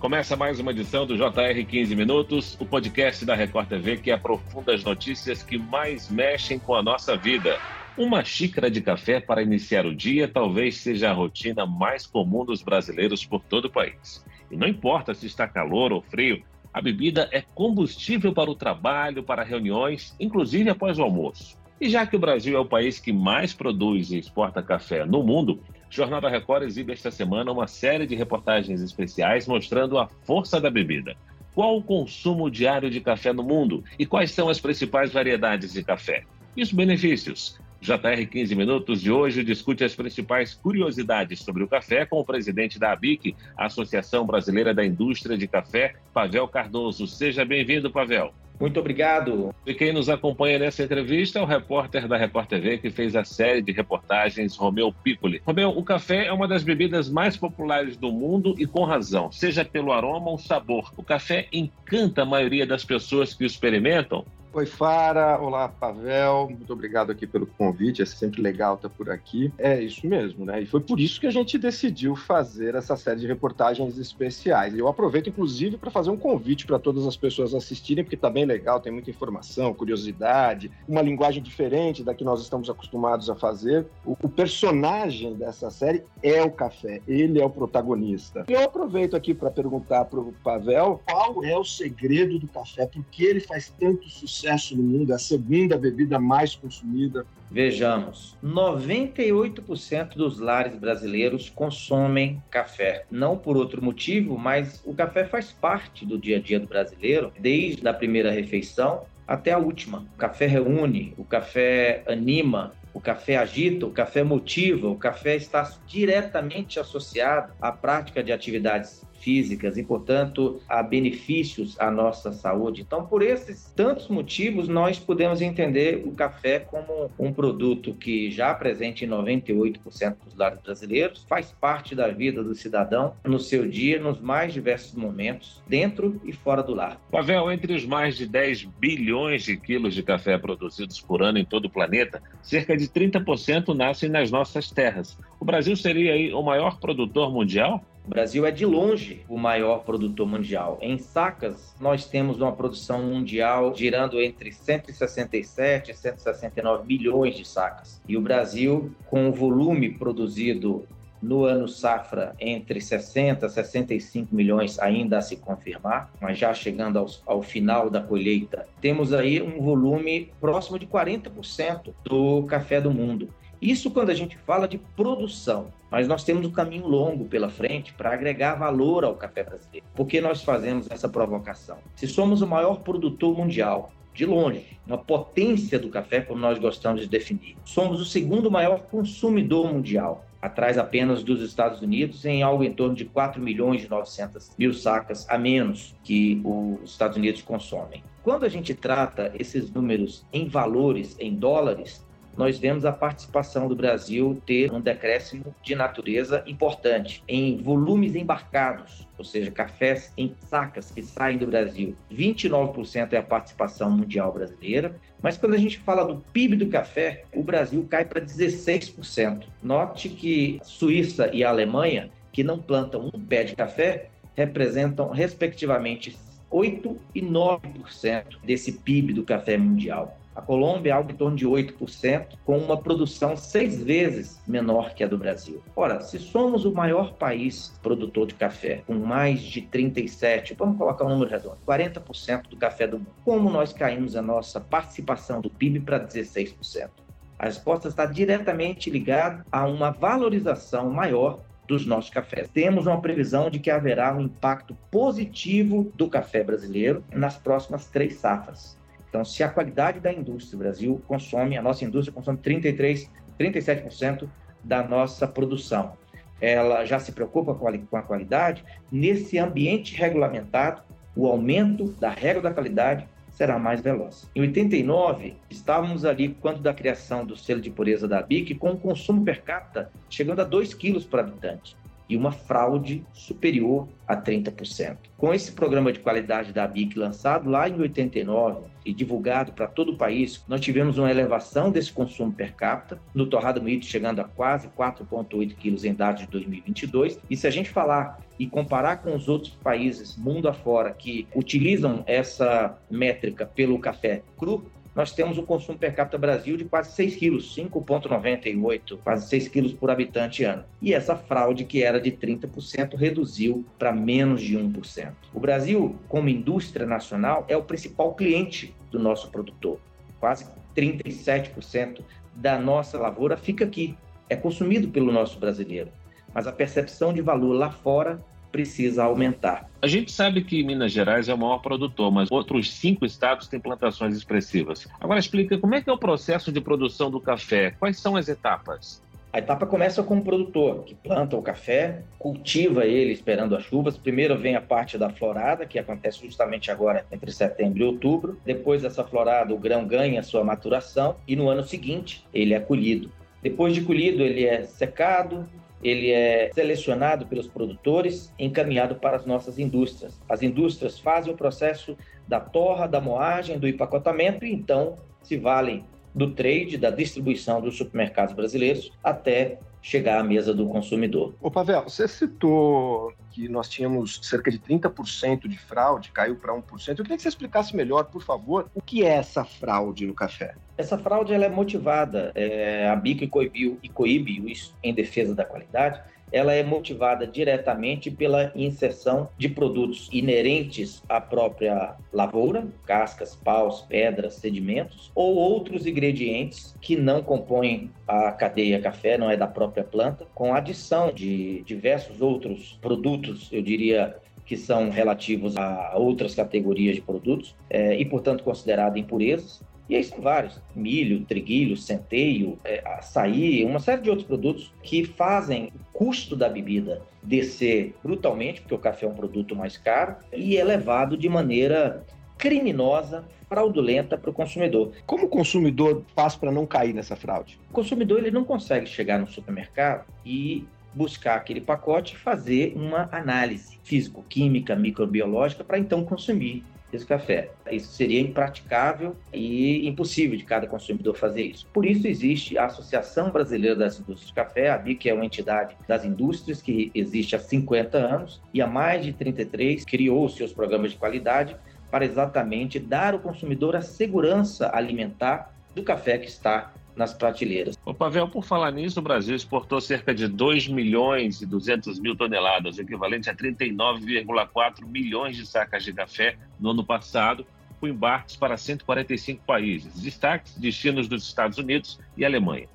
Começa 0.00 0.36
mais 0.36 0.60
uma 0.60 0.70
edição 0.70 1.04
do 1.04 1.16
JR 1.16 1.66
15 1.68 1.96
Minutos, 1.96 2.56
o 2.60 2.64
podcast 2.64 3.24
da 3.24 3.34
Record 3.34 3.68
TV 3.68 3.96
que 3.96 4.12
aprofunda 4.12 4.72
as 4.72 4.84
notícias 4.84 5.42
que 5.42 5.58
mais 5.58 6.08
mexem 6.08 6.56
com 6.56 6.76
a 6.76 6.82
nossa 6.82 7.16
vida. 7.16 7.58
Uma 7.96 8.24
xícara 8.24 8.70
de 8.70 8.80
café 8.80 9.18
para 9.18 9.42
iniciar 9.42 9.84
o 9.86 9.94
dia 9.94 10.28
talvez 10.28 10.76
seja 10.76 11.10
a 11.10 11.12
rotina 11.12 11.66
mais 11.66 12.06
comum 12.06 12.44
dos 12.44 12.62
brasileiros 12.62 13.24
por 13.24 13.42
todo 13.42 13.64
o 13.64 13.70
país. 13.70 14.24
E 14.48 14.56
não 14.56 14.68
importa 14.68 15.12
se 15.14 15.26
está 15.26 15.48
calor 15.48 15.92
ou 15.92 16.00
frio, 16.00 16.44
a 16.72 16.80
bebida 16.80 17.28
é 17.32 17.42
combustível 17.42 18.32
para 18.32 18.48
o 18.48 18.54
trabalho, 18.54 19.24
para 19.24 19.42
reuniões, 19.42 20.14
inclusive 20.20 20.70
após 20.70 20.96
o 21.00 21.02
almoço. 21.02 21.58
E 21.80 21.88
já 21.88 22.06
que 22.06 22.14
o 22.14 22.20
Brasil 22.20 22.56
é 22.56 22.60
o 22.60 22.64
país 22.64 23.00
que 23.00 23.12
mais 23.12 23.52
produz 23.52 24.12
e 24.12 24.18
exporta 24.18 24.62
café 24.62 25.04
no 25.04 25.24
mundo, 25.24 25.60
Jornal 25.90 26.20
da 26.20 26.28
Record 26.28 26.64
exibe 26.64 26.92
esta 26.92 27.10
semana 27.10 27.50
uma 27.50 27.66
série 27.66 28.06
de 28.06 28.14
reportagens 28.14 28.82
especiais 28.82 29.46
mostrando 29.46 29.98
a 29.98 30.08
força 30.24 30.60
da 30.60 30.70
bebida. 30.70 31.16
Qual 31.54 31.76
o 31.76 31.82
consumo 31.82 32.50
diário 32.50 32.90
de 32.90 33.00
café 33.00 33.32
no 33.32 33.42
mundo 33.42 33.82
e 33.98 34.06
quais 34.06 34.30
são 34.30 34.48
as 34.48 34.60
principais 34.60 35.12
variedades 35.12 35.72
de 35.72 35.82
café? 35.82 36.24
E 36.56 36.62
os 36.62 36.72
benefícios? 36.72 37.58
JR 37.80 38.26
15 38.30 38.54
Minutos 38.56 39.00
de 39.00 39.10
hoje 39.10 39.44
discute 39.44 39.84
as 39.84 39.94
principais 39.94 40.52
curiosidades 40.52 41.40
sobre 41.40 41.62
o 41.62 41.68
café 41.68 42.04
com 42.04 42.18
o 42.18 42.24
presidente 42.24 42.78
da 42.78 42.92
ABIC, 42.92 43.36
Associação 43.56 44.26
Brasileira 44.26 44.74
da 44.74 44.84
Indústria 44.84 45.38
de 45.38 45.46
Café, 45.46 45.94
Pavel 46.12 46.48
Cardoso. 46.48 47.06
Seja 47.06 47.44
bem-vindo, 47.44 47.90
Pavel. 47.90 48.34
Muito 48.60 48.80
obrigado. 48.80 49.54
E 49.64 49.72
quem 49.72 49.92
nos 49.92 50.08
acompanha 50.08 50.58
nessa 50.58 50.82
entrevista 50.82 51.38
é 51.38 51.42
o 51.42 51.46
repórter 51.46 52.08
da 52.08 52.16
Record 52.16 52.48
TV 52.48 52.78
que 52.78 52.90
fez 52.90 53.14
a 53.14 53.24
série 53.24 53.62
de 53.62 53.72
reportagens 53.72 54.56
Romeu 54.56 54.92
Piccoli. 54.92 55.40
Romeu, 55.46 55.70
o 55.70 55.84
café 55.84 56.26
é 56.26 56.32
uma 56.32 56.48
das 56.48 56.62
bebidas 56.62 57.08
mais 57.08 57.36
populares 57.36 57.96
do 57.96 58.10
mundo 58.10 58.54
e 58.58 58.66
com 58.66 58.84
razão, 58.84 59.30
seja 59.30 59.64
pelo 59.64 59.92
aroma 59.92 60.30
ou 60.30 60.38
sabor. 60.38 60.92
O 60.96 61.02
café 61.02 61.46
encanta 61.52 62.22
a 62.22 62.26
maioria 62.26 62.66
das 62.66 62.84
pessoas 62.84 63.32
que 63.32 63.44
o 63.44 63.46
experimentam 63.46 64.24
Oi, 64.58 64.66
Fara. 64.66 65.40
Olá, 65.40 65.68
Pavel. 65.68 66.48
Muito 66.50 66.72
obrigado 66.72 67.12
aqui 67.12 67.28
pelo 67.28 67.46
convite. 67.46 68.02
É 68.02 68.04
sempre 68.04 68.42
legal 68.42 68.74
estar 68.74 68.88
por 68.88 69.08
aqui. 69.08 69.52
É 69.56 69.80
isso 69.80 70.04
mesmo, 70.04 70.44
né? 70.44 70.60
E 70.60 70.66
foi 70.66 70.80
por 70.80 70.98
isso 70.98 71.20
que 71.20 71.28
a 71.28 71.30
gente 71.30 71.56
decidiu 71.56 72.16
fazer 72.16 72.74
essa 72.74 72.96
série 72.96 73.20
de 73.20 73.26
reportagens 73.28 73.96
especiais. 73.96 74.76
Eu 74.76 74.88
aproveito, 74.88 75.28
inclusive, 75.28 75.76
para 75.76 75.92
fazer 75.92 76.10
um 76.10 76.16
convite 76.16 76.66
para 76.66 76.76
todas 76.76 77.06
as 77.06 77.16
pessoas 77.16 77.54
assistirem, 77.54 78.02
porque 78.02 78.16
está 78.16 78.28
bem 78.28 78.44
legal, 78.44 78.80
tem 78.80 78.90
muita 78.90 79.10
informação, 79.10 79.72
curiosidade, 79.72 80.72
uma 80.88 81.02
linguagem 81.02 81.40
diferente 81.40 82.02
da 82.02 82.12
que 82.12 82.24
nós 82.24 82.42
estamos 82.42 82.68
acostumados 82.68 83.30
a 83.30 83.36
fazer. 83.36 83.86
O, 84.04 84.16
o 84.20 84.28
personagem 84.28 85.34
dessa 85.34 85.70
série 85.70 86.02
é 86.20 86.42
o 86.42 86.50
café. 86.50 87.00
Ele 87.06 87.40
é 87.40 87.44
o 87.44 87.50
protagonista. 87.50 88.44
E 88.48 88.54
eu 88.54 88.64
aproveito 88.64 89.14
aqui 89.14 89.32
para 89.32 89.52
perguntar 89.52 90.06
para 90.06 90.18
o 90.18 90.34
Pavel 90.42 91.00
qual 91.08 91.44
é 91.44 91.56
o 91.56 91.62
segredo 91.62 92.40
do 92.40 92.48
café, 92.48 92.86
por 92.86 93.04
que 93.04 93.24
ele 93.24 93.38
faz 93.38 93.72
tanto 93.78 94.08
sucesso 94.08 94.47
sucesso 94.48 94.76
no 94.76 94.82
mundo, 94.82 95.12
é 95.12 95.16
a 95.16 95.18
segunda 95.18 95.76
bebida 95.76 96.18
mais 96.18 96.54
consumida. 96.54 97.26
Vejamos, 97.50 98.36
98% 98.42 100.14
dos 100.14 100.38
lares 100.38 100.74
brasileiros 100.76 101.50
consomem 101.50 102.42
café. 102.50 103.04
Não 103.10 103.36
por 103.36 103.56
outro 103.56 103.82
motivo, 103.84 104.38
mas 104.38 104.82
o 104.84 104.94
café 104.94 105.24
faz 105.24 105.52
parte 105.52 106.06
do 106.06 106.18
dia 106.18 106.38
a 106.38 106.40
dia 106.40 106.60
do 106.60 106.66
brasileiro, 106.66 107.32
desde 107.38 107.86
a 107.86 107.92
primeira 107.92 108.30
refeição 108.30 109.02
até 109.26 109.52
a 109.52 109.58
última. 109.58 110.06
O 110.14 110.18
café 110.18 110.46
reúne, 110.46 111.12
o 111.18 111.24
café 111.24 112.02
anima, 112.06 112.72
o 112.94 113.00
café 113.00 113.36
agita, 113.36 113.86
o 113.86 113.90
café 113.90 114.22
motiva, 114.22 114.88
o 114.88 114.96
café 114.96 115.36
está 115.36 115.70
diretamente 115.86 116.80
associado 116.80 117.52
à 117.60 117.70
prática 117.70 118.22
de 118.22 118.32
atividades 118.32 119.04
físicas 119.20 119.76
e, 119.76 119.82
portanto, 119.82 120.60
a 120.68 120.82
benefícios 120.82 121.78
à 121.78 121.90
nossa 121.90 122.32
saúde. 122.32 122.82
Então, 122.82 123.06
por 123.06 123.22
esses 123.22 123.72
tantos 123.76 124.08
motivos, 124.08 124.68
nós 124.68 124.98
podemos 124.98 125.40
entender 125.40 126.02
o 126.04 126.12
café 126.12 126.58
como 126.58 127.10
um 127.18 127.32
produto 127.32 127.94
que 127.94 128.30
já 128.30 128.54
presente 128.54 129.04
em 129.04 129.08
98% 129.08 130.16
dos 130.24 130.36
lares 130.36 130.60
brasileiros, 130.60 131.24
faz 131.28 131.52
parte 131.52 131.94
da 131.94 132.08
vida 132.08 132.42
do 132.42 132.54
cidadão 132.54 133.14
no 133.24 133.38
seu 133.38 133.68
dia, 133.68 134.00
nos 134.00 134.20
mais 134.20 134.52
diversos 134.52 134.94
momentos, 134.94 135.62
dentro 135.66 136.20
e 136.24 136.32
fora 136.32 136.62
do 136.62 136.74
lar. 136.74 137.00
Pavel, 137.10 137.50
entre 137.50 137.74
os 137.74 137.84
mais 137.84 138.16
de 138.16 138.26
10 138.26 138.64
bilhões 138.78 139.44
de 139.44 139.56
quilos 139.56 139.94
de 139.94 140.02
café 140.02 140.38
produzidos 140.38 141.00
por 141.00 141.22
ano 141.22 141.38
em 141.38 141.44
todo 141.44 141.66
o 141.66 141.70
planeta, 141.70 142.22
cerca 142.42 142.76
de 142.76 142.88
30% 142.88 143.74
nascem 143.74 144.08
nas 144.08 144.30
nossas 144.30 144.70
terras. 144.70 145.18
O 145.40 145.44
Brasil 145.44 145.76
seria 145.76 146.12
aí 146.14 146.32
o 146.32 146.42
maior 146.42 146.78
produtor 146.78 147.32
mundial? 147.32 147.84
O 148.08 148.16
Brasil 148.18 148.46
é 148.46 148.50
de 148.50 148.64
longe 148.64 149.22
o 149.28 149.36
maior 149.36 149.84
produtor 149.84 150.26
mundial. 150.26 150.78
Em 150.80 150.96
sacas, 150.96 151.74
nós 151.78 152.06
temos 152.06 152.40
uma 152.40 152.52
produção 152.52 153.02
mundial 153.02 153.74
girando 153.74 154.18
entre 154.18 154.50
167 154.50 155.90
e 155.90 155.94
169 155.94 156.86
milhões 156.86 157.36
de 157.36 157.46
sacas. 157.46 158.00
E 158.08 158.16
o 158.16 158.22
Brasil, 158.22 158.90
com 159.10 159.28
o 159.28 159.32
volume 159.32 159.90
produzido 159.90 160.86
no 161.20 161.44
ano 161.44 161.68
safra 161.68 162.34
entre 162.40 162.80
60 162.80 163.44
e 163.44 163.50
65 163.50 164.34
milhões 164.34 164.78
ainda 164.78 165.18
a 165.18 165.20
se 165.20 165.36
confirmar, 165.36 166.10
mas 166.18 166.38
já 166.38 166.54
chegando 166.54 166.98
ao, 166.98 167.06
ao 167.26 167.42
final 167.42 167.90
da 167.90 168.00
colheita, 168.00 168.66
temos 168.80 169.12
aí 169.12 169.42
um 169.42 169.60
volume 169.60 170.32
próximo 170.40 170.78
de 170.78 170.86
40% 170.86 171.92
do 172.04 172.44
café 172.44 172.80
do 172.80 172.90
mundo. 172.90 173.28
Isso 173.60 173.90
quando 173.90 174.10
a 174.10 174.14
gente 174.14 174.36
fala 174.38 174.68
de 174.68 174.78
produção, 174.78 175.72
mas 175.90 176.06
nós 176.06 176.24
temos 176.24 176.46
um 176.46 176.50
caminho 176.50 176.86
longo 176.86 177.24
pela 177.24 177.48
frente 177.48 177.92
para 177.92 178.12
agregar 178.12 178.54
valor 178.54 179.04
ao 179.04 179.14
café 179.14 179.42
brasileiro. 179.42 179.86
Por 179.94 180.06
que 180.06 180.20
nós 180.20 180.42
fazemos 180.42 180.88
essa 180.90 181.08
provocação? 181.08 181.78
Se 181.96 182.06
somos 182.06 182.40
o 182.40 182.46
maior 182.46 182.80
produtor 182.80 183.36
mundial, 183.36 183.90
de 184.18 184.26
longe, 184.26 184.66
uma 184.84 184.98
potência 184.98 185.78
do 185.78 185.90
café, 185.90 186.20
como 186.20 186.40
nós 186.40 186.58
gostamos 186.58 187.00
de 187.00 187.06
definir, 187.06 187.56
somos 187.64 188.00
o 188.00 188.04
segundo 188.04 188.50
maior 188.50 188.80
consumidor 188.80 189.72
mundial, 189.72 190.24
atrás 190.42 190.76
apenas 190.76 191.22
dos 191.22 191.40
Estados 191.40 191.80
Unidos, 191.82 192.24
em 192.24 192.42
algo 192.42 192.64
em 192.64 192.72
torno 192.72 192.96
de 192.96 193.04
4 193.04 193.40
milhões 193.40 193.84
e 193.84 193.88
900 193.88 194.50
mil 194.58 194.74
sacas 194.74 195.24
a 195.28 195.38
menos 195.38 195.94
que 196.02 196.40
os 196.44 196.90
Estados 196.90 197.16
Unidos 197.16 197.42
consomem. 197.42 198.02
Quando 198.24 198.44
a 198.44 198.48
gente 198.48 198.74
trata 198.74 199.32
esses 199.38 199.70
números 199.70 200.26
em 200.32 200.48
valores, 200.48 201.16
em 201.20 201.34
dólares, 201.34 202.04
nós 202.36 202.58
vemos 202.58 202.84
a 202.84 202.92
participação 202.92 203.66
do 203.68 203.74
Brasil 203.74 204.40
ter 204.46 204.72
um 204.72 204.80
decréscimo 204.80 205.54
de 205.62 205.74
natureza 205.74 206.44
importante 206.46 207.22
em 207.26 207.58
volumes 207.58 208.14
embarcados, 208.14 209.08
ou 209.18 209.24
seja, 209.24 209.50
cafés 209.50 210.12
em 210.16 210.34
sacas 210.48 210.90
que 210.90 211.02
saem 211.02 211.38
do 211.38 211.46
Brasil. 211.46 211.96
29% 212.12 213.12
é 213.12 213.16
a 213.16 213.22
participação 213.22 213.90
mundial 213.90 214.32
brasileira, 214.32 214.94
mas 215.20 215.36
quando 215.36 215.54
a 215.54 215.58
gente 215.58 215.78
fala 215.78 216.04
do 216.04 216.22
PIB 216.32 216.56
do 216.56 216.68
café, 216.68 217.24
o 217.34 217.42
Brasil 217.42 217.86
cai 217.90 218.04
para 218.04 218.20
16%. 218.20 219.44
Note 219.62 220.08
que 220.08 220.60
Suíça 220.62 221.28
e 221.32 221.42
Alemanha, 221.42 222.10
que 222.32 222.44
não 222.44 222.58
plantam 222.58 223.10
um 223.12 223.20
pé 223.20 223.42
de 223.42 223.56
café, 223.56 224.10
representam 224.36 225.10
respectivamente 225.10 226.16
8 226.50 226.96
e 227.14 227.20
9% 227.20 228.38
desse 228.44 228.72
PIB 228.72 229.12
do 229.12 229.24
café 229.24 229.56
mundial. 229.56 230.16
A 230.38 230.40
Colômbia 230.40 230.90
é 230.90 230.92
algo 230.92 231.10
em 231.10 231.16
torno 231.16 231.36
de 231.36 231.44
8%, 231.44 232.38
com 232.44 232.58
uma 232.58 232.76
produção 232.76 233.36
seis 233.36 233.82
vezes 233.82 234.40
menor 234.46 234.94
que 234.94 235.02
a 235.02 235.08
do 235.08 235.18
Brasil. 235.18 235.60
Ora, 235.74 236.00
se 236.00 236.16
somos 236.16 236.64
o 236.64 236.70
maior 236.70 237.14
país 237.14 237.76
produtor 237.82 238.28
de 238.28 238.34
café, 238.34 238.84
com 238.86 238.94
mais 238.94 239.40
de 239.40 239.62
37, 239.62 240.54
vamos 240.54 240.78
colocar 240.78 241.04
um 241.04 241.08
número 241.08 241.28
redondo, 241.28 241.58
40% 241.66 242.50
do 242.50 242.56
café 242.56 242.86
do 242.86 242.98
mundo, 243.00 243.10
como 243.24 243.50
nós 243.50 243.72
caímos 243.72 244.14
a 244.14 244.22
nossa 244.22 244.60
participação 244.60 245.40
do 245.40 245.50
PIB 245.50 245.80
para 245.80 246.06
16%? 246.06 246.88
A 247.36 247.46
resposta 247.46 247.88
está 247.88 248.06
diretamente 248.06 248.90
ligada 248.90 249.44
a 249.50 249.66
uma 249.66 249.90
valorização 249.90 250.88
maior 250.88 251.40
dos 251.66 251.84
nossos 251.84 252.10
cafés. 252.10 252.48
Temos 252.48 252.86
uma 252.86 253.00
previsão 253.00 253.50
de 253.50 253.58
que 253.58 253.72
haverá 253.72 254.14
um 254.14 254.20
impacto 254.20 254.76
positivo 254.88 255.92
do 255.96 256.08
café 256.08 256.44
brasileiro 256.44 257.02
nas 257.12 257.36
próximas 257.36 257.86
três 257.86 258.14
safras. 258.14 258.78
Então, 259.08 259.24
se 259.24 259.42
a 259.42 259.48
qualidade 259.48 260.00
da 260.00 260.12
indústria, 260.12 260.56
o 260.56 260.58
Brasil 260.58 261.02
consome, 261.06 261.56
a 261.56 261.62
nossa 261.62 261.84
indústria 261.84 262.14
consome 262.14 262.38
33, 262.38 263.10
37% 263.38 264.28
da 264.62 264.82
nossa 264.82 265.26
produção. 265.26 265.92
Ela 266.40 266.84
já 266.84 266.98
se 267.00 267.12
preocupa 267.12 267.54
com 267.54 267.96
a, 267.96 268.02
qualidade. 268.02 268.64
Nesse 268.92 269.38
ambiente 269.38 269.96
regulamentado, 269.96 270.82
o 271.16 271.26
aumento 271.26 271.88
da 271.92 272.10
regra 272.10 272.42
da 272.42 272.52
qualidade 272.52 273.08
será 273.30 273.58
mais 273.58 273.80
veloz. 273.80 274.28
Em 274.34 274.40
89, 274.42 275.36
estávamos 275.48 276.04
ali, 276.04 276.36
quando 276.40 276.60
da 276.60 276.74
criação 276.74 277.24
do 277.24 277.36
selo 277.36 277.60
de 277.60 277.70
pureza 277.70 278.06
da 278.06 278.22
BIC, 278.22 278.54
com 278.56 278.70
o 278.70 278.78
consumo 278.78 279.24
per 279.24 279.42
capita 279.42 279.90
chegando 280.10 280.40
a 280.40 280.44
2 280.44 280.74
quilos 280.74 281.04
por 281.04 281.20
habitante. 281.20 281.76
E 282.08 282.16
uma 282.16 282.32
fraude 282.32 283.04
superior 283.12 283.88
a 284.06 284.16
30%. 284.16 284.96
Com 285.16 285.34
esse 285.34 285.52
programa 285.52 285.92
de 285.92 286.00
qualidade 286.00 286.52
da 286.52 286.66
BIC 286.66 286.98
lançado 286.98 287.50
lá 287.50 287.68
em 287.68 287.78
89 287.78 288.62
e 288.84 288.94
divulgado 288.94 289.52
para 289.52 289.66
todo 289.66 289.92
o 289.92 289.96
país, 289.96 290.42
nós 290.48 290.62
tivemos 290.62 290.96
uma 290.96 291.10
elevação 291.10 291.70
desse 291.70 291.92
consumo 291.92 292.32
per 292.32 292.54
capita, 292.54 292.98
no 293.14 293.26
torrado 293.26 293.60
moído 293.60 293.84
chegando 293.84 294.20
a 294.20 294.24
quase 294.24 294.68
4,8 294.68 295.54
quilos 295.56 295.84
em 295.84 295.92
dados 295.92 296.22
de 296.22 296.28
2022. 296.28 297.18
E 297.28 297.36
se 297.36 297.46
a 297.46 297.50
gente 297.50 297.68
falar 297.68 298.18
e 298.38 298.46
comparar 298.46 298.98
com 298.98 299.14
os 299.14 299.28
outros 299.28 299.52
países 299.62 300.16
mundo 300.16 300.48
afora 300.48 300.92
que 300.92 301.26
utilizam 301.34 302.02
essa 302.06 302.78
métrica 302.90 303.44
pelo 303.44 303.78
café 303.78 304.22
cru, 304.38 304.64
nós 304.98 305.12
temos 305.12 305.38
um 305.38 305.46
consumo 305.46 305.78
per 305.78 305.94
capita 305.94 306.18
Brasil 306.18 306.56
de 306.56 306.64
quase 306.64 306.90
6 306.90 307.14
quilos, 307.14 307.54
5,98, 307.54 308.98
quase 309.04 309.28
6 309.28 309.46
quilos 309.46 309.72
por 309.72 309.92
habitante 309.92 310.42
ano. 310.42 310.64
E 310.82 310.92
essa 310.92 311.14
fraude, 311.14 311.64
que 311.64 311.84
era 311.84 312.00
de 312.00 312.10
30%, 312.10 312.96
reduziu 312.96 313.64
para 313.78 313.92
menos 313.92 314.42
de 314.42 314.58
1%. 314.58 315.12
O 315.32 315.38
Brasil, 315.38 315.94
como 316.08 316.28
indústria 316.28 316.84
nacional, 316.84 317.44
é 317.46 317.56
o 317.56 317.62
principal 317.62 318.12
cliente 318.16 318.74
do 318.90 318.98
nosso 318.98 319.30
produtor. 319.30 319.78
Quase 320.18 320.46
37% 320.76 322.00
da 322.34 322.58
nossa 322.58 322.98
lavoura 322.98 323.36
fica 323.36 323.64
aqui, 323.64 323.96
é 324.28 324.34
consumido 324.34 324.88
pelo 324.88 325.12
nosso 325.12 325.38
brasileiro. 325.38 325.92
Mas 326.34 326.48
a 326.48 326.52
percepção 326.52 327.12
de 327.12 327.22
valor 327.22 327.52
lá 327.52 327.70
fora 327.70 328.20
precisa 328.50 329.04
aumentar. 329.04 329.68
A 329.80 329.86
gente 329.86 330.10
sabe 330.10 330.42
que 330.42 330.62
Minas 330.62 330.92
Gerais 330.92 331.28
é 331.28 331.34
o 331.34 331.38
maior 331.38 331.58
produtor, 331.58 332.10
mas 332.10 332.30
outros 332.30 332.72
cinco 332.72 333.04
estados 333.04 333.48
têm 333.48 333.60
plantações 333.60 334.16
expressivas. 334.16 334.86
Agora 335.00 335.20
explica 335.20 335.58
como 335.58 335.74
é 335.74 335.80
que 335.80 335.90
é 335.90 335.92
o 335.92 335.98
processo 335.98 336.50
de 336.50 336.60
produção 336.60 337.10
do 337.10 337.20
café, 337.20 337.72
quais 337.78 337.98
são 337.98 338.16
as 338.16 338.28
etapas? 338.28 339.02
A 339.30 339.40
etapa 339.40 339.66
começa 339.66 340.02
com 340.02 340.16
o 340.16 340.24
produtor, 340.24 340.84
que 340.84 340.94
planta 340.94 341.36
o 341.36 341.42
café, 341.42 342.02
cultiva 342.18 342.86
ele 342.86 343.12
esperando 343.12 343.54
as 343.54 343.62
chuvas. 343.62 343.98
Primeiro 343.98 344.36
vem 344.38 344.56
a 344.56 344.60
parte 344.60 344.96
da 344.96 345.10
florada, 345.10 345.66
que 345.66 345.78
acontece 345.78 346.24
justamente 346.24 346.70
agora 346.70 347.04
entre 347.12 347.30
setembro 347.30 347.78
e 347.78 347.84
outubro. 347.84 348.40
Depois 348.42 348.82
dessa 348.82 349.04
florada, 349.04 349.52
o 349.52 349.58
grão 349.58 349.86
ganha 349.86 350.22
sua 350.22 350.42
maturação 350.42 351.16
e 351.28 351.36
no 351.36 351.50
ano 351.50 351.62
seguinte 351.62 352.24
ele 352.32 352.54
é 352.54 352.60
colhido. 352.60 353.12
Depois 353.42 353.74
de 353.74 353.82
colhido, 353.82 354.22
ele 354.22 354.46
é 354.46 354.64
secado, 354.64 355.46
ele 355.82 356.10
é 356.10 356.50
selecionado 356.52 357.26
pelos 357.26 357.46
produtores, 357.46 358.32
encaminhado 358.38 358.96
para 358.96 359.16
as 359.16 359.24
nossas 359.24 359.58
indústrias. 359.58 360.20
As 360.28 360.42
indústrias 360.42 360.98
fazem 360.98 361.32
o 361.32 361.36
processo 361.36 361.96
da 362.26 362.40
torra, 362.40 362.86
da 362.86 363.00
moagem, 363.00 363.58
do 363.58 363.68
empacotamento 363.68 364.44
e 364.44 364.52
então 364.52 364.98
se 365.22 365.36
valem 365.36 365.84
do 366.14 366.30
trade, 366.32 366.76
da 366.76 366.90
distribuição 366.90 367.60
dos 367.60 367.76
supermercados 367.76 368.34
brasileiros 368.34 368.92
até 369.04 369.58
chegar 369.80 370.18
à 370.18 370.24
mesa 370.24 370.52
do 370.52 370.66
consumidor. 370.66 371.34
Ô 371.40 371.50
Pavel, 371.50 371.84
você 371.84 372.08
citou 372.08 373.12
que 373.38 373.48
nós 373.48 373.68
tínhamos 373.68 374.18
cerca 374.24 374.50
de 374.50 374.58
30% 374.58 375.46
de 375.46 375.56
fraude, 375.56 376.10
caiu 376.10 376.34
para 376.34 376.52
1%. 376.52 376.88
Eu 376.88 376.96
queria 376.96 377.16
que 377.16 377.22
você 377.22 377.28
explicasse 377.28 377.76
melhor, 377.76 378.04
por 378.06 378.20
favor, 378.20 378.68
o 378.74 378.82
que 378.82 379.04
é 379.04 379.10
essa 379.10 379.44
fraude 379.44 380.06
no 380.06 380.14
café. 380.14 380.56
Essa 380.76 380.98
fraude 380.98 381.32
ela 381.32 381.44
é 381.44 381.48
motivada, 381.48 382.32
é, 382.34 382.88
a 382.88 382.96
BIC 382.96 383.28
coibiu 383.28 383.78
e 383.80 383.88
coíbe 383.88 384.50
isso 384.50 384.76
em 384.82 384.92
defesa 384.92 385.36
da 385.36 385.44
qualidade, 385.44 386.00
ela 386.32 386.52
é 386.52 386.62
motivada 386.62 387.26
diretamente 387.26 388.10
pela 388.10 388.52
inserção 388.54 389.28
de 389.36 389.48
produtos 389.48 390.08
inerentes 390.12 391.02
à 391.08 391.20
própria 391.20 391.94
lavoura, 392.12 392.66
cascas, 392.86 393.34
paus, 393.36 393.82
pedras, 393.82 394.34
sedimentos, 394.34 395.10
ou 395.14 395.36
outros 395.36 395.86
ingredientes 395.86 396.74
que 396.80 396.96
não 396.96 397.22
compõem 397.22 397.90
a 398.06 398.32
cadeia 398.32 398.80
café, 398.80 399.18
não 399.18 399.30
é 399.30 399.36
da 399.36 399.46
própria 399.46 399.84
planta, 399.84 400.26
com 400.34 400.54
adição 400.54 401.12
de 401.12 401.62
diversos 401.62 402.20
outros 402.20 402.78
produtos, 402.80 403.48
eu 403.52 403.62
diria 403.62 404.16
que 404.48 404.56
são 404.56 404.88
relativos 404.88 405.58
a 405.58 405.92
outras 405.94 406.34
categorias 406.34 406.96
de 406.96 407.02
produtos 407.02 407.54
é, 407.68 407.94
e, 408.00 408.04
portanto, 408.06 408.42
considerados 408.42 408.98
impurezas. 408.98 409.62
E 409.88 409.96
aí 409.96 410.04
são 410.04 410.20
vários: 410.20 410.60
milho, 410.74 411.24
triguilho, 411.24 411.76
centeio, 411.76 412.58
é, 412.64 412.82
açaí, 412.84 413.64
uma 413.64 413.80
série 413.80 414.02
de 414.02 414.10
outros 414.10 414.26
produtos 414.26 414.72
que 414.82 415.04
fazem 415.04 415.72
o 415.74 415.98
custo 415.98 416.36
da 416.36 416.48
bebida 416.48 417.02
descer 417.22 417.94
brutalmente, 418.02 418.60
porque 418.60 418.74
o 418.74 418.78
café 418.78 419.06
é 419.06 419.08
um 419.08 419.14
produto 419.14 419.56
mais 419.56 419.76
caro, 419.76 420.16
e 420.32 420.56
é 420.56 420.64
levado 420.64 421.16
de 421.16 421.28
maneira 421.28 422.04
criminosa, 422.36 423.24
fraudulenta 423.48 424.16
para 424.16 424.30
o 424.30 424.32
consumidor. 424.32 424.92
Como 425.06 425.26
o 425.26 425.28
consumidor 425.28 426.04
faz 426.14 426.36
para 426.36 426.52
não 426.52 426.66
cair 426.66 426.94
nessa 426.94 427.16
fraude? 427.16 427.58
O 427.70 427.72
consumidor 427.72 428.18
ele 428.18 428.30
não 428.30 428.44
consegue 428.44 428.86
chegar 428.86 429.18
no 429.18 429.26
supermercado 429.26 430.06
e 430.24 430.64
buscar 430.98 431.36
aquele 431.36 431.60
pacote 431.60 432.14
e 432.14 432.18
fazer 432.18 432.72
uma 432.74 433.08
análise 433.12 433.78
físico-química, 433.84 434.74
microbiológica 434.74 435.62
para 435.62 435.78
então 435.78 436.04
consumir 436.04 436.64
esse 436.92 437.06
café. 437.06 437.50
Isso 437.70 437.92
seria 437.92 438.20
impraticável 438.20 439.14
e 439.32 439.86
impossível 439.86 440.36
de 440.36 440.44
cada 440.44 440.66
consumidor 440.66 441.14
fazer 441.14 441.42
isso. 441.42 441.68
Por 441.72 441.86
isso 441.86 442.08
existe 442.08 442.58
a 442.58 442.64
Associação 442.64 443.30
Brasileira 443.30 443.76
das 443.76 444.00
Indústrias 444.00 444.28
de 444.28 444.32
Café, 444.32 444.70
a 444.70 444.78
BIC 444.78 445.08
é 445.08 445.14
uma 445.14 445.24
entidade 445.24 445.76
das 445.86 446.04
indústrias 446.04 446.60
que 446.60 446.90
existe 446.94 447.36
há 447.36 447.38
50 447.38 447.96
anos 447.96 448.42
e 448.52 448.60
há 448.60 448.66
mais 448.66 449.04
de 449.04 449.12
33 449.12 449.84
criou 449.84 450.28
seus 450.28 450.52
programas 450.52 450.92
de 450.92 450.98
qualidade 450.98 451.56
para 451.90 452.04
exatamente 452.04 452.78
dar 452.78 453.14
ao 453.14 453.20
consumidor 453.20 453.76
a 453.76 453.82
segurança 453.82 454.70
alimentar 454.74 455.54
do 455.74 455.82
café 455.82 456.18
que 456.18 456.28
está 456.28 456.72
nas 456.98 457.14
prateleiras. 457.14 457.78
O 457.84 457.94
Pavel, 457.94 458.28
por 458.28 458.44
falar 458.44 458.72
nisso, 458.72 458.98
o 458.98 459.02
Brasil 459.02 459.34
exportou 459.34 459.80
cerca 459.80 460.12
de 460.12 460.26
2 460.26 460.68
milhões 460.68 461.40
e 461.40 461.46
200 461.46 461.98
mil 462.00 462.16
toneladas, 462.16 462.78
equivalente 462.78 463.30
a 463.30 463.34
39,4 463.34 464.84
milhões 464.84 465.36
de 465.36 465.46
sacas 465.46 465.84
de 465.84 465.92
café 465.92 466.36
no 466.58 466.70
ano 466.70 466.84
passado, 466.84 467.46
com 467.80 467.86
embarques 467.86 468.34
para 468.36 468.56
145 468.56 469.44
países, 469.44 470.00
destaques 470.00 470.58
destinos 470.58 471.06
dos 471.06 471.24
Estados 471.24 471.56
Unidos 471.56 472.00
e 472.16 472.24
Alemanha. 472.24 472.66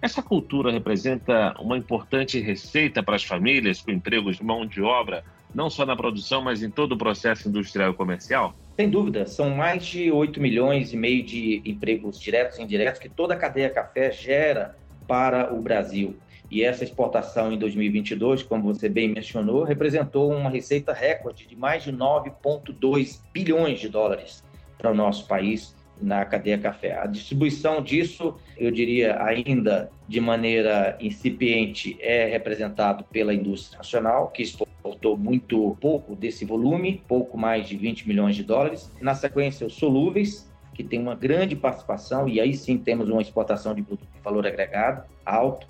Essa 0.00 0.22
cultura 0.22 0.70
representa 0.70 1.54
uma 1.60 1.76
importante 1.76 2.38
receita 2.40 3.02
para 3.02 3.16
as 3.16 3.24
famílias 3.24 3.80
com 3.80 3.90
empregos 3.90 4.36
de 4.36 4.44
mão 4.44 4.64
de 4.64 4.80
obra, 4.80 5.24
não 5.54 5.68
só 5.68 5.84
na 5.84 5.96
produção, 5.96 6.40
mas 6.40 6.62
em 6.62 6.70
todo 6.70 6.92
o 6.92 6.98
processo 6.98 7.48
industrial 7.48 7.90
e 7.90 7.94
comercial? 7.94 8.54
Sem 8.74 8.88
dúvida, 8.88 9.26
são 9.26 9.50
mais 9.50 9.84
de 9.84 10.10
8 10.10 10.40
milhões 10.40 10.92
e 10.92 10.96
meio 10.96 11.22
de 11.22 11.62
empregos 11.64 12.18
diretos 12.18 12.58
e 12.58 12.62
indiretos 12.62 12.98
que 12.98 13.08
toda 13.08 13.34
a 13.34 13.36
cadeia 13.36 13.68
café 13.68 14.10
gera 14.10 14.74
para 15.06 15.52
o 15.52 15.60
Brasil. 15.60 16.16
E 16.50 16.62
essa 16.62 16.82
exportação 16.82 17.52
em 17.52 17.58
2022, 17.58 18.42
como 18.42 18.62
você 18.62 18.88
bem 18.88 19.08
mencionou, 19.08 19.62
representou 19.62 20.32
uma 20.32 20.48
receita 20.48 20.92
recorde 20.92 21.46
de 21.46 21.54
mais 21.54 21.82
de 21.82 21.92
9,2 21.92 23.20
bilhões 23.32 23.78
de 23.78 23.88
dólares 23.88 24.42
para 24.78 24.90
o 24.90 24.94
nosso 24.94 25.26
país 25.26 25.74
na 26.00 26.24
cadeia 26.24 26.58
café. 26.58 26.98
A 26.98 27.06
distribuição 27.06 27.82
disso, 27.82 28.36
eu 28.56 28.70
diria 28.70 29.22
ainda 29.22 29.90
de 30.08 30.20
maneira 30.20 30.96
incipiente, 31.00 31.96
é 32.00 32.26
representado 32.26 33.04
pela 33.04 33.32
indústria 33.32 33.78
nacional, 33.78 34.28
que 34.28 34.42
exportou 34.82 35.16
muito 35.16 35.76
pouco 35.80 36.16
desse 36.16 36.44
volume, 36.44 37.02
pouco 37.06 37.38
mais 37.38 37.68
de 37.68 37.76
20 37.76 38.08
milhões 38.08 38.34
de 38.34 38.42
dólares. 38.42 38.90
Na 39.00 39.14
sequência, 39.14 39.64
os 39.66 39.74
solúveis, 39.74 40.50
que 40.74 40.82
tem 40.82 41.00
uma 41.00 41.14
grande 41.14 41.54
participação, 41.54 42.28
e 42.28 42.40
aí 42.40 42.52
sim 42.52 42.76
temos 42.76 43.08
uma 43.08 43.22
exportação 43.22 43.74
de 43.74 43.82
produto 43.82 44.08
de 44.12 44.20
valor 44.20 44.44
agregado 44.44 45.04
alto 45.24 45.68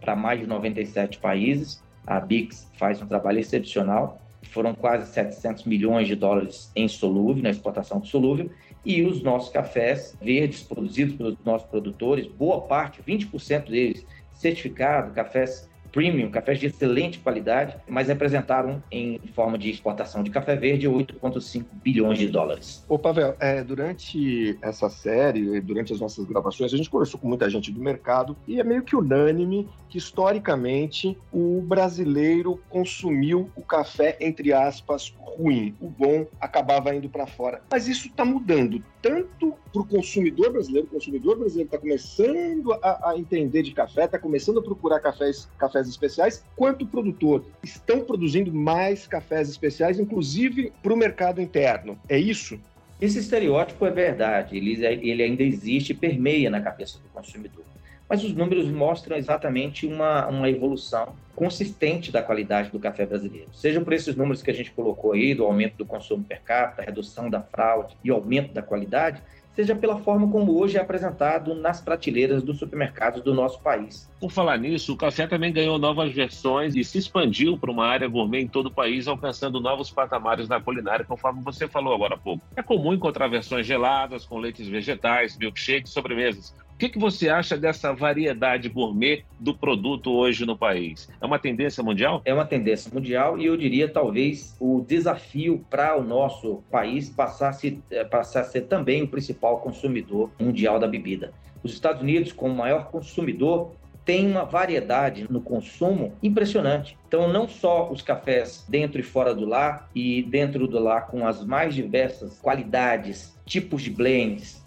para 0.00 0.16
mais 0.16 0.40
de 0.40 0.46
97 0.46 1.18
países. 1.18 1.82
A 2.06 2.18
BIX 2.18 2.70
faz 2.78 3.02
um 3.02 3.06
trabalho 3.06 3.38
excepcional. 3.38 4.20
Foram 4.50 4.74
quase 4.74 5.12
700 5.12 5.64
milhões 5.64 6.06
de 6.06 6.14
dólares 6.14 6.70
em 6.74 6.88
solúvel, 6.88 7.42
na 7.42 7.50
exportação 7.50 8.00
de 8.00 8.08
solúvel, 8.08 8.48
e 8.84 9.02
os 9.02 9.20
nossos 9.20 9.50
cafés 9.50 10.16
verdes 10.22 10.62
produzidos 10.62 11.16
pelos 11.16 11.36
nossos 11.44 11.68
produtores, 11.68 12.26
boa 12.28 12.62
parte, 12.62 13.02
20% 13.02 13.68
deles 13.68 14.06
certificados, 14.32 15.12
cafés 15.12 15.68
premium, 15.96 16.30
cafés 16.30 16.60
de 16.60 16.66
excelente 16.66 17.18
qualidade, 17.20 17.74
mas 17.88 18.08
representaram 18.08 18.82
em 18.92 19.18
forma 19.34 19.56
de 19.56 19.70
exportação 19.70 20.22
de 20.22 20.28
café 20.28 20.54
verde 20.54 20.86
8,5 20.86 21.64
bilhões 21.82 22.18
de 22.18 22.28
dólares. 22.28 22.84
Ô 22.86 22.98
Pavel, 22.98 23.34
é, 23.40 23.64
durante 23.64 24.58
essa 24.60 24.90
série, 24.90 25.58
durante 25.62 25.94
as 25.94 25.98
nossas 25.98 26.26
gravações, 26.26 26.74
a 26.74 26.76
gente 26.76 26.90
conversou 26.90 27.18
com 27.18 27.26
muita 27.26 27.48
gente 27.48 27.72
do 27.72 27.80
mercado 27.80 28.36
e 28.46 28.60
é 28.60 28.64
meio 28.64 28.82
que 28.82 28.94
unânime 28.94 29.66
que 29.88 29.96
historicamente 29.96 31.16
o 31.32 31.62
brasileiro 31.62 32.60
consumiu 32.68 33.50
o 33.56 33.62
café 33.62 34.18
entre 34.20 34.52
aspas 34.52 35.14
ruim, 35.36 35.74
o 35.80 35.88
bom 35.88 36.26
acabava 36.40 36.94
indo 36.94 37.08
para 37.08 37.26
fora. 37.26 37.62
Mas 37.70 37.88
isso 37.88 38.08
está 38.08 38.24
mudando 38.24 38.82
tanto 39.02 39.54
para 39.72 39.82
o 39.82 39.86
consumidor 39.86 40.52
brasileiro, 40.52 40.88
o 40.88 40.90
consumidor 40.90 41.38
brasileiro 41.38 41.68
está 41.68 41.78
começando 41.78 42.72
a, 42.72 43.10
a, 43.10 43.18
entender 43.18 43.62
de 43.62 43.72
café, 43.72 44.04
está 44.04 44.18
começando 44.18 44.58
a 44.58 44.62
procurar 44.62 44.98
cafés, 44.98 45.48
cafés 45.58 45.85
especiais, 45.88 46.44
quanto 46.54 46.84
o 46.84 46.88
produtor 46.88 47.44
estão 47.62 48.00
produzindo 48.00 48.52
mais 48.52 49.06
cafés 49.06 49.48
especiais, 49.48 49.98
inclusive 49.98 50.72
para 50.82 50.92
o 50.92 50.96
mercado 50.96 51.40
interno. 51.40 51.98
É 52.08 52.18
isso? 52.18 52.58
Esse 53.00 53.18
estereótipo 53.18 53.84
é 53.84 53.90
verdade, 53.90 54.56
ele, 54.56 54.84
ele 54.84 55.22
ainda 55.22 55.42
existe 55.42 55.92
permeia 55.92 56.48
na 56.48 56.60
cabeça 56.60 56.98
do 56.98 57.08
consumidor. 57.10 57.64
Mas 58.08 58.22
os 58.22 58.32
números 58.32 58.68
mostram 58.68 59.16
exatamente 59.16 59.86
uma, 59.86 60.26
uma 60.28 60.48
evolução 60.48 61.14
consistente 61.34 62.12
da 62.12 62.22
qualidade 62.22 62.70
do 62.70 62.78
café 62.78 63.04
brasileiro. 63.04 63.48
Seja 63.52 63.80
por 63.80 63.92
esses 63.92 64.14
números 64.14 64.42
que 64.42 64.50
a 64.50 64.54
gente 64.54 64.70
colocou 64.70 65.12
aí, 65.12 65.34
do 65.34 65.44
aumento 65.44 65.76
do 65.76 65.84
consumo 65.84 66.24
per 66.24 66.40
capita, 66.40 66.82
redução 66.82 67.28
da 67.28 67.42
fraude 67.42 67.96
e 68.02 68.10
aumento 68.10 68.54
da 68.54 68.62
qualidade, 68.62 69.20
seja 69.56 69.74
pela 69.74 69.96
forma 69.96 70.30
como 70.30 70.60
hoje 70.60 70.76
é 70.76 70.80
apresentado 70.80 71.54
nas 71.54 71.80
prateleiras 71.80 72.42
dos 72.42 72.58
supermercados 72.58 73.22
do 73.22 73.32
nosso 73.32 73.58
país. 73.62 74.06
Por 74.20 74.30
falar 74.30 74.58
nisso, 74.58 74.92
o 74.92 74.96
café 74.96 75.26
também 75.26 75.50
ganhou 75.50 75.78
novas 75.78 76.12
versões 76.12 76.76
e 76.76 76.84
se 76.84 76.98
expandiu 76.98 77.56
para 77.56 77.70
uma 77.70 77.86
área 77.86 78.06
gourmet 78.06 78.42
em 78.42 78.48
todo 78.48 78.66
o 78.66 78.70
país, 78.70 79.08
alcançando 79.08 79.58
novos 79.58 79.90
patamares 79.90 80.46
na 80.46 80.60
culinária, 80.60 81.06
conforme 81.06 81.42
você 81.42 81.66
falou 81.66 81.94
agora 81.94 82.16
há 82.16 82.18
pouco. 82.18 82.44
É 82.54 82.62
comum 82.62 82.92
encontrar 82.92 83.28
versões 83.28 83.66
geladas, 83.66 84.26
com 84.26 84.38
leites 84.38 84.68
vegetais, 84.68 85.38
milkshakes, 85.38 85.90
sobremesas. 85.90 86.54
O 86.76 86.78
que, 86.78 86.90
que 86.90 86.98
você 86.98 87.30
acha 87.30 87.56
dessa 87.56 87.90
variedade 87.94 88.68
gourmet 88.68 89.24
do 89.40 89.54
produto 89.54 90.12
hoje 90.12 90.44
no 90.44 90.58
país? 90.58 91.08
É 91.18 91.24
uma 91.24 91.38
tendência 91.38 91.82
mundial? 91.82 92.20
É 92.22 92.34
uma 92.34 92.44
tendência 92.44 92.92
mundial 92.92 93.38
e 93.38 93.46
eu 93.46 93.56
diria 93.56 93.88
talvez 93.88 94.54
o 94.60 94.84
desafio 94.86 95.64
para 95.70 95.98
o 95.98 96.04
nosso 96.04 96.62
país 96.70 97.08
passar 97.08 97.48
a, 97.48 97.52
se, 97.54 97.82
eh, 97.90 98.04
passar 98.04 98.40
a 98.40 98.44
ser 98.44 98.66
também 98.66 99.02
o 99.02 99.08
principal 99.08 99.60
consumidor 99.60 100.30
mundial 100.38 100.78
da 100.78 100.86
bebida. 100.86 101.32
Os 101.62 101.72
Estados 101.72 102.02
Unidos, 102.02 102.30
como 102.30 102.54
maior 102.54 102.90
consumidor, 102.90 103.72
tem 104.04 104.30
uma 104.30 104.44
variedade 104.44 105.26
no 105.30 105.40
consumo 105.40 106.12
impressionante. 106.22 106.96
Então, 107.08 107.26
não 107.26 107.48
só 107.48 107.90
os 107.90 108.02
cafés 108.02 108.66
dentro 108.68 109.00
e 109.00 109.02
fora 109.02 109.34
do 109.34 109.46
lar, 109.46 109.88
e 109.94 110.22
dentro 110.22 110.68
do 110.68 110.78
lar 110.78 111.06
com 111.06 111.26
as 111.26 111.42
mais 111.42 111.74
diversas 111.74 112.38
qualidades, 112.38 113.34
tipos 113.46 113.80
de 113.82 113.90
blends, 113.90 114.62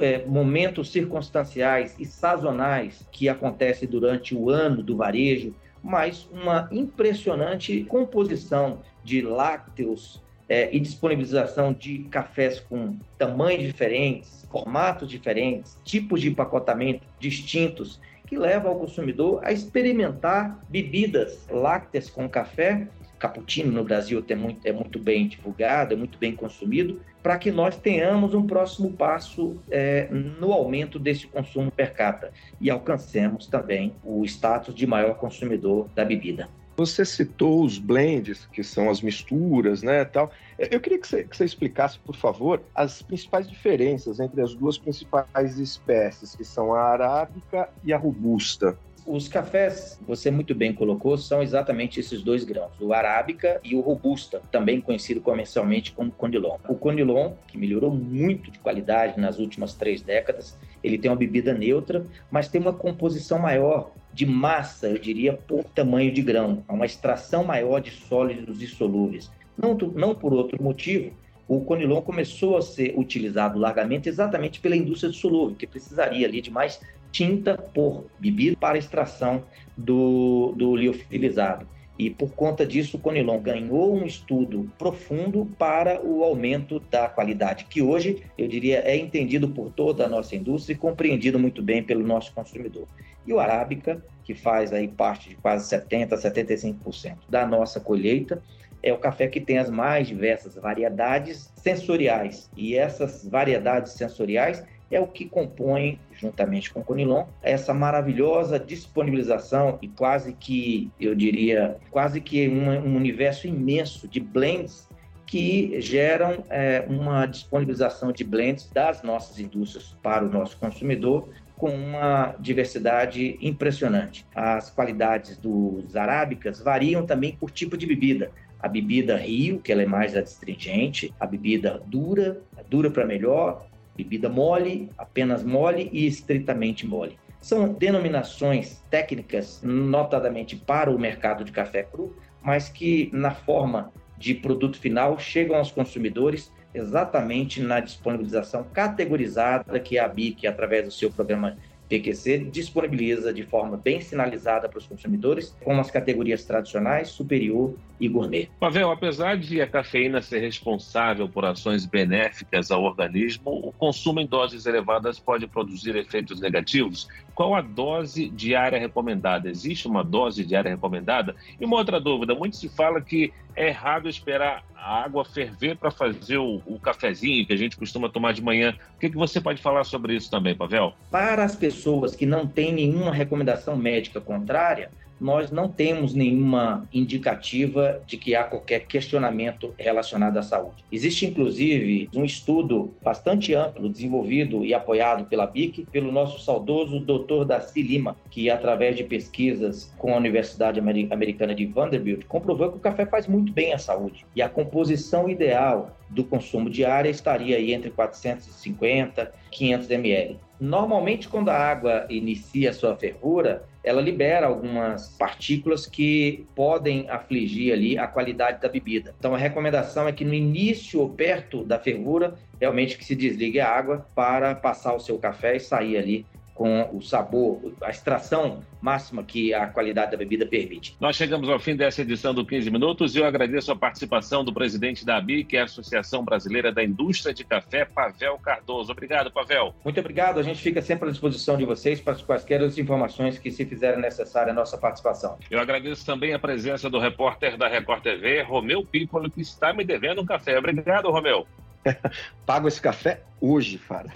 é, 0.00 0.24
momentos 0.26 0.90
circunstanciais 0.90 1.94
e 1.98 2.04
sazonais 2.04 3.06
que 3.10 3.28
acontecem 3.28 3.88
durante 3.88 4.34
o 4.34 4.50
ano 4.50 4.82
do 4.82 4.96
varejo, 4.96 5.54
mas 5.82 6.28
uma 6.32 6.68
impressionante 6.70 7.84
composição 7.84 8.80
de 9.02 9.20
lácteos 9.22 10.22
é, 10.48 10.74
e 10.74 10.78
disponibilização 10.78 11.72
de 11.72 12.00
cafés 12.10 12.60
com 12.60 12.96
tamanhos 13.18 13.62
diferentes, 13.62 14.46
formatos 14.50 15.08
diferentes, 15.08 15.78
tipos 15.84 16.20
de 16.20 16.28
empacotamento 16.28 17.06
distintos, 17.18 18.00
que 18.26 18.38
leva 18.38 18.68
ao 18.68 18.78
consumidor 18.78 19.40
a 19.44 19.52
experimentar 19.52 20.58
bebidas 20.68 21.46
lácteas 21.50 22.08
com 22.08 22.28
café 22.28 22.88
cappuccino 23.24 23.72
no 23.72 23.82
Brasil 23.82 24.22
é 24.28 24.34
muito, 24.34 24.66
é 24.66 24.72
muito 24.72 24.98
bem 24.98 25.26
divulgado, 25.26 25.94
é 25.94 25.96
muito 25.96 26.18
bem 26.18 26.36
consumido, 26.36 27.00
para 27.22 27.38
que 27.38 27.50
nós 27.50 27.74
tenhamos 27.74 28.34
um 28.34 28.46
próximo 28.46 28.92
passo 28.92 29.56
é, 29.70 30.08
no 30.10 30.52
aumento 30.52 30.98
desse 30.98 31.26
consumo 31.26 31.70
per 31.70 31.94
capita 31.94 32.30
e 32.60 32.68
alcancemos 32.68 33.46
também 33.46 33.94
o 34.04 34.22
status 34.24 34.74
de 34.74 34.86
maior 34.86 35.14
consumidor 35.14 35.88
da 35.94 36.04
bebida. 36.04 36.48
Você 36.76 37.04
citou 37.04 37.64
os 37.64 37.78
blends, 37.78 38.46
que 38.52 38.62
são 38.64 38.90
as 38.90 39.00
misturas, 39.00 39.82
né, 39.82 40.04
tal. 40.04 40.30
Eu 40.58 40.80
queria 40.80 40.98
que 40.98 41.06
você, 41.06 41.22
que 41.22 41.36
você, 41.36 41.44
explicasse, 41.44 41.98
por 42.00 42.16
favor, 42.16 42.60
as 42.74 43.00
principais 43.00 43.48
diferenças 43.48 44.18
entre 44.20 44.42
as 44.42 44.54
duas 44.54 44.76
principais 44.76 45.58
espécies, 45.58 46.34
que 46.34 46.44
são 46.44 46.74
a 46.74 46.82
arábica 46.82 47.70
e 47.84 47.92
a 47.92 47.96
robusta. 47.96 48.76
Os 49.06 49.28
cafés, 49.28 50.00
você 50.06 50.30
muito 50.30 50.54
bem 50.54 50.72
colocou, 50.72 51.18
são 51.18 51.42
exatamente 51.42 52.00
esses 52.00 52.22
dois 52.22 52.42
grãos, 52.42 52.72
o 52.80 52.90
arábica 52.94 53.60
e 53.62 53.74
o 53.74 53.80
robusta, 53.80 54.40
também 54.50 54.80
conhecido 54.80 55.20
comercialmente 55.20 55.92
como 55.92 56.10
conilon. 56.10 56.56
O 56.66 56.74
conilon, 56.74 57.34
que 57.46 57.58
melhorou 57.58 57.90
muito 57.90 58.50
de 58.50 58.58
qualidade 58.58 59.20
nas 59.20 59.38
últimas 59.38 59.74
três 59.74 60.00
décadas, 60.00 60.58
ele 60.82 60.96
tem 60.96 61.10
uma 61.10 61.18
bebida 61.18 61.52
neutra, 61.52 62.06
mas 62.30 62.48
tem 62.48 62.58
uma 62.58 62.72
composição 62.72 63.38
maior 63.38 63.90
de 64.10 64.24
massa, 64.24 64.86
eu 64.86 64.98
diria, 64.98 65.34
por 65.34 65.64
tamanho 65.64 66.10
de 66.10 66.22
grão, 66.22 66.64
uma 66.66 66.86
extração 66.86 67.44
maior 67.44 67.80
de 67.80 67.90
sólidos 67.90 68.62
e 68.62 68.66
solúveis. 68.66 69.30
Não, 69.56 69.74
não 69.94 70.14
por 70.14 70.32
outro 70.32 70.62
motivo, 70.62 71.12
o 71.46 71.60
conilon 71.60 72.00
começou 72.00 72.56
a 72.56 72.62
ser 72.62 72.94
utilizado 72.98 73.58
largamente 73.58 74.08
exatamente 74.08 74.60
pela 74.60 74.74
indústria 74.74 75.12
de 75.12 75.18
solúvel, 75.18 75.54
que 75.54 75.66
precisaria 75.66 76.26
ali 76.26 76.40
de 76.40 76.50
mais 76.50 76.80
tinta 77.14 77.56
por 77.56 78.06
bebida 78.18 78.56
para 78.58 78.76
extração 78.76 79.44
do, 79.76 80.52
do 80.56 80.74
liofilizado. 80.74 81.64
E 81.96 82.10
por 82.10 82.32
conta 82.32 82.66
disso, 82.66 82.96
o 82.96 83.00
Conilon 83.00 83.38
ganhou 83.38 83.94
um 83.94 84.04
estudo 84.04 84.68
profundo 84.76 85.48
para 85.56 86.04
o 86.04 86.24
aumento 86.24 86.80
da 86.90 87.08
qualidade, 87.08 87.66
que 87.66 87.80
hoje, 87.80 88.24
eu 88.36 88.48
diria, 88.48 88.80
é 88.80 88.96
entendido 88.96 89.48
por 89.48 89.70
toda 89.70 90.04
a 90.04 90.08
nossa 90.08 90.34
indústria 90.34 90.74
e 90.74 90.76
compreendido 90.78 91.38
muito 91.38 91.62
bem 91.62 91.84
pelo 91.84 92.04
nosso 92.04 92.32
consumidor. 92.32 92.88
E 93.24 93.32
o 93.32 93.38
Arábica, 93.38 94.04
que 94.24 94.34
faz 94.34 94.72
aí 94.72 94.88
parte 94.88 95.28
de 95.28 95.36
quase 95.36 95.70
70%, 95.70 96.08
75% 96.16 97.16
da 97.28 97.46
nossa 97.46 97.78
colheita, 97.78 98.42
é 98.82 98.92
o 98.92 98.98
café 98.98 99.28
que 99.28 99.40
tem 99.40 99.58
as 99.58 99.70
mais 99.70 100.08
diversas 100.08 100.56
variedades 100.56 101.50
sensoriais. 101.54 102.50
E 102.56 102.76
essas 102.76 103.24
variedades 103.24 103.92
sensoriais 103.92 104.64
é 104.94 105.00
o 105.00 105.06
que 105.06 105.24
compõe, 105.24 105.98
juntamente 106.12 106.72
com 106.72 106.80
o 106.80 106.84
Conilon, 106.84 107.26
essa 107.42 107.74
maravilhosa 107.74 108.58
disponibilização 108.58 109.78
e 109.82 109.88
quase 109.88 110.32
que, 110.32 110.90
eu 111.00 111.14
diria, 111.14 111.76
quase 111.90 112.20
que 112.20 112.48
um, 112.48 112.70
um 112.70 112.96
universo 112.96 113.46
imenso 113.46 114.06
de 114.06 114.20
blends 114.20 114.88
que 115.26 115.80
geram 115.80 116.44
é, 116.48 116.84
uma 116.88 117.26
disponibilização 117.26 118.12
de 118.12 118.22
blends 118.22 118.70
das 118.70 119.02
nossas 119.02 119.40
indústrias 119.40 119.96
para 120.02 120.24
o 120.24 120.28
nosso 120.28 120.56
consumidor 120.58 121.28
com 121.56 121.70
uma 121.70 122.34
diversidade 122.38 123.38
impressionante. 123.40 124.26
As 124.34 124.70
qualidades 124.70 125.36
dos 125.36 125.96
arábicas 125.96 126.60
variam 126.60 127.06
também 127.06 127.36
por 127.36 127.50
tipo 127.50 127.76
de 127.76 127.86
bebida. 127.86 128.30
A 128.60 128.68
bebida 128.68 129.16
Rio, 129.16 129.60
que 129.60 129.72
ela 129.72 129.82
é 129.82 129.86
mais 129.86 130.16
astringente, 130.16 131.12
a 131.18 131.26
bebida 131.26 131.82
dura, 131.86 132.40
dura 132.68 132.90
para 132.90 133.06
melhor, 133.06 133.66
bebida 133.96 134.28
mole, 134.28 134.90
apenas 134.98 135.42
mole 135.42 135.88
e 135.92 136.06
estritamente 136.06 136.86
mole. 136.86 137.18
São 137.40 137.72
denominações 137.72 138.82
técnicas, 138.90 139.60
notadamente 139.62 140.56
para 140.56 140.90
o 140.90 140.98
mercado 140.98 141.44
de 141.44 141.52
café 141.52 141.82
cru, 141.82 142.16
mas 142.42 142.68
que 142.68 143.10
na 143.12 143.32
forma 143.32 143.92
de 144.16 144.34
produto 144.34 144.78
final 144.78 145.18
chegam 145.18 145.56
aos 145.56 145.70
consumidores 145.70 146.52
exatamente 146.72 147.62
na 147.62 147.80
disponibilização 147.80 148.64
categorizada 148.72 149.78
que 149.78 149.98
a 149.98 150.08
BIC, 150.08 150.46
através 150.46 150.84
do 150.84 150.90
seu 150.90 151.10
programa 151.10 151.56
PQC 151.88 152.50
disponibiliza 152.50 153.32
de 153.32 153.42
forma 153.42 153.76
bem 153.76 154.00
sinalizada 154.00 154.68
para 154.68 154.78
os 154.78 154.86
consumidores, 154.86 155.56
com 155.62 155.78
as 155.78 155.90
categorias 155.90 156.44
tradicionais, 156.44 157.08
superior 157.08 157.74
e 158.00 158.08
gourmet. 158.08 158.48
Pavel, 158.58 158.90
apesar 158.90 159.36
de 159.36 159.60
a 159.60 159.66
cafeína 159.66 160.20
ser 160.20 160.40
responsável 160.40 161.28
por 161.28 161.44
ações 161.44 161.86
benéficas 161.86 162.70
ao 162.70 162.82
organismo, 162.82 163.50
o 163.50 163.72
consumo 163.72 164.20
em 164.20 164.26
doses 164.26 164.66
elevadas 164.66 165.18
pode 165.18 165.46
produzir 165.46 165.94
efeitos 165.96 166.40
negativos. 166.40 167.08
Qual 167.34 167.54
a 167.54 167.60
dose 167.60 168.28
diária 168.28 168.78
recomendada? 168.78 169.50
Existe 169.50 169.88
uma 169.88 170.04
dose 170.04 170.44
diária 170.44 170.70
recomendada? 170.70 171.34
E 171.60 171.64
uma 171.64 171.76
outra 171.76 172.00
dúvida: 172.00 172.34
muito 172.34 172.56
se 172.56 172.68
fala 172.68 173.00
que 173.00 173.32
é 173.56 173.68
errado 173.68 174.08
esperar 174.08 174.64
a 174.74 175.02
água 175.02 175.24
ferver 175.24 175.76
para 175.76 175.90
fazer 175.90 176.38
o, 176.38 176.60
o, 176.66 176.78
cafezinho 176.78 177.46
que 177.46 177.52
a 177.52 177.56
gente 177.56 177.76
costuma 177.76 178.08
tomar 178.08 178.32
de 178.32 178.42
manhã. 178.42 178.74
O 178.96 178.98
que, 178.98 179.10
que 179.10 179.16
você 179.16 179.40
pode 179.40 179.62
falar 179.62 179.84
sobre 179.84 180.14
isso 180.14 180.30
também, 180.30 180.54
Pavel? 180.54 180.92
Para 181.10 181.44
as 181.44 181.56
pessoas 181.56 182.14
que 182.14 182.26
não 182.26 182.46
têm 182.46 182.72
nenhuma 182.72 183.12
recomendação 183.12 183.76
médica 183.76 184.20
contrária, 184.20 184.90
nós 185.20 185.50
não 185.50 185.68
temos 185.68 186.14
nenhuma 186.14 186.86
indicativa 186.92 188.00
de 188.06 188.16
que 188.16 188.34
há 188.34 188.44
qualquer 188.44 188.80
questionamento 188.86 189.74
relacionado 189.78 190.36
à 190.36 190.42
saúde. 190.42 190.84
Existe, 190.90 191.26
inclusive, 191.26 192.08
um 192.14 192.24
estudo 192.24 192.92
bastante 193.02 193.54
amplo, 193.54 193.88
desenvolvido 193.88 194.64
e 194.64 194.74
apoiado 194.74 195.26
pela 195.26 195.46
BIC, 195.46 195.86
pelo 195.90 196.12
nosso 196.12 196.40
saudoso 196.40 197.00
doutor 197.00 197.44
Darcy 197.44 197.82
Lima, 197.82 198.16
que, 198.30 198.50
através 198.50 198.96
de 198.96 199.04
pesquisas 199.04 199.92
com 199.98 200.14
a 200.14 200.16
Universidade 200.16 200.80
Americana 200.80 201.54
de 201.54 201.66
Vanderbilt, 201.66 202.24
comprovou 202.26 202.70
que 202.70 202.78
o 202.78 202.80
café 202.80 203.06
faz 203.06 203.26
muito 203.26 203.52
bem 203.52 203.72
à 203.72 203.78
saúde. 203.78 204.26
E 204.34 204.42
a 204.42 204.48
composição 204.48 205.28
ideal 205.28 205.96
do 206.08 206.24
consumo 206.24 206.70
diário 206.70 207.10
estaria 207.10 207.56
aí 207.56 207.72
entre 207.72 207.90
450 207.90 209.32
e 209.46 209.50
500 209.50 209.90
ml. 209.90 210.38
Normalmente, 210.60 211.28
quando 211.28 211.48
a 211.48 211.56
água 211.56 212.06
inicia 212.08 212.70
a 212.70 212.72
sua 212.72 212.96
fervura, 212.96 213.64
ela 213.82 214.00
libera 214.00 214.46
algumas 214.46 215.08
partículas 215.18 215.86
que 215.86 216.46
podem 216.54 217.08
afligir 217.10 217.72
ali 217.72 217.98
a 217.98 218.06
qualidade 218.06 218.60
da 218.60 218.68
bebida. 218.68 219.14
Então, 219.18 219.34
a 219.34 219.38
recomendação 219.38 220.08
é 220.08 220.12
que 220.12 220.24
no 220.24 220.32
início 220.32 221.00
ou 221.00 221.10
perto 221.10 221.64
da 221.64 221.78
fervura, 221.78 222.34
realmente 222.60 222.96
que 222.96 223.04
se 223.04 223.14
desligue 223.14 223.60
a 223.60 223.68
água 223.68 224.06
para 224.14 224.54
passar 224.54 224.94
o 224.94 225.00
seu 225.00 225.18
café 225.18 225.56
e 225.56 225.60
sair 225.60 225.98
ali 225.98 226.26
com 226.54 226.88
o 226.92 227.02
sabor, 227.02 227.74
a 227.82 227.90
extração 227.90 228.62
máxima 228.80 229.24
que 229.24 229.52
a 229.52 229.66
qualidade 229.66 230.12
da 230.12 230.16
bebida 230.16 230.46
permite. 230.46 230.96
Nós 231.00 231.16
chegamos 231.16 231.48
ao 231.48 231.58
fim 231.58 231.74
dessa 231.74 232.02
edição 232.02 232.32
do 232.32 232.46
15 232.46 232.70
Minutos 232.70 233.16
e 233.16 233.18
eu 233.18 233.24
agradeço 233.24 233.72
a 233.72 233.76
participação 233.76 234.44
do 234.44 234.52
presidente 234.52 235.04
da 235.04 235.16
ABI, 235.16 235.44
que 235.44 235.56
é 235.56 235.62
a 235.62 235.64
Associação 235.64 236.24
Brasileira 236.24 236.70
da 236.70 236.84
Indústria 236.84 237.34
de 237.34 237.44
Café, 237.44 237.84
Pavel 237.84 238.38
Cardoso. 238.38 238.92
Obrigado, 238.92 239.32
Pavel. 239.32 239.74
Muito 239.84 239.98
obrigado. 239.98 240.38
A 240.38 240.42
gente 240.42 240.60
fica 240.60 240.80
sempre 240.80 241.08
à 241.08 241.10
disposição 241.10 241.56
de 241.56 241.64
vocês 241.64 242.00
para 242.00 242.14
quaisquer 242.14 242.62
as 242.62 242.78
informações 242.78 243.38
que 243.38 243.50
se 243.50 243.64
fizerem 243.64 244.00
necessária 244.00 244.52
a 244.52 244.54
nossa 244.54 244.78
participação. 244.78 245.38
Eu 245.50 245.58
agradeço 245.58 246.06
também 246.06 246.34
a 246.34 246.38
presença 246.38 246.88
do 246.88 246.98
repórter 246.98 247.56
da 247.56 247.66
Record 247.66 248.02
TV, 248.02 248.42
Romeu 248.42 248.84
Piccolo, 248.84 249.30
que 249.30 249.40
está 249.40 249.72
me 249.72 249.84
devendo 249.84 250.20
um 250.20 250.26
café. 250.26 250.58
Obrigado, 250.58 251.10
Romeu. 251.10 251.46
Pago 252.46 252.68
esse 252.68 252.80
café 252.80 253.22
hoje, 253.40 253.78
Fara. 253.78 254.08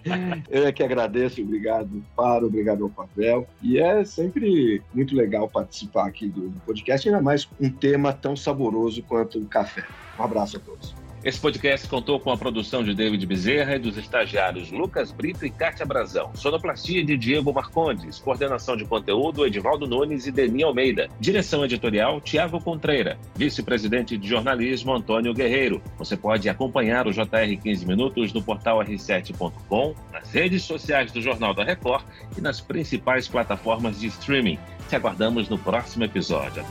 Eu 0.50 0.66
é 0.66 0.72
que 0.72 0.82
agradeço, 0.82 1.40
obrigado, 1.40 2.04
Faro, 2.16 2.46
obrigado 2.46 2.84
ao 2.84 2.90
Pavel. 2.90 3.46
E 3.62 3.78
é 3.78 4.04
sempre 4.04 4.82
muito 4.92 5.14
legal 5.14 5.48
participar 5.48 6.06
aqui 6.06 6.28
do 6.28 6.52
podcast, 6.66 7.08
ainda 7.08 7.22
mais 7.22 7.48
um 7.60 7.70
tema 7.70 8.12
tão 8.12 8.36
saboroso 8.36 9.02
quanto 9.02 9.38
o 9.38 9.46
café. 9.46 9.84
Um 10.18 10.22
abraço 10.22 10.56
a 10.56 10.60
todos. 10.60 11.03
Esse 11.24 11.40
podcast 11.40 11.88
contou 11.88 12.20
com 12.20 12.30
a 12.30 12.36
produção 12.36 12.84
de 12.84 12.94
David 12.94 13.24
Bezerra 13.24 13.76
e 13.76 13.78
dos 13.78 13.96
estagiários 13.96 14.70
Lucas 14.70 15.10
Brito 15.10 15.46
e 15.46 15.50
Kátia 15.50 15.86
Brazão. 15.86 16.30
Sonoplastia 16.34 17.02
de 17.02 17.16
Diego 17.16 17.50
Marcondes. 17.50 18.18
Coordenação 18.18 18.76
de 18.76 18.84
conteúdo 18.84 19.46
Edivaldo 19.46 19.86
Nunes 19.86 20.26
e 20.26 20.30
Deni 20.30 20.62
Almeida. 20.62 21.08
Direção 21.18 21.64
editorial 21.64 22.20
Tiago 22.20 22.60
Contreira. 22.60 23.18
Vice-presidente 23.36 24.18
de 24.18 24.28
jornalismo 24.28 24.92
Antônio 24.92 25.32
Guerreiro. 25.32 25.80
Você 25.96 26.14
pode 26.14 26.46
acompanhar 26.46 27.06
o 27.06 27.10
JR 27.10 27.56
15 27.62 27.86
Minutos 27.86 28.30
no 28.34 28.42
portal 28.42 28.80
r7.com, 28.80 29.94
nas 30.12 30.30
redes 30.30 30.62
sociais 30.64 31.10
do 31.10 31.22
Jornal 31.22 31.54
da 31.54 31.64
Record 31.64 32.04
e 32.36 32.42
nas 32.42 32.60
principais 32.60 33.26
plataformas 33.26 33.98
de 33.98 34.08
streaming. 34.08 34.58
Te 34.90 34.96
aguardamos 34.96 35.48
no 35.48 35.56
próximo 35.56 36.04
episódio. 36.04 36.62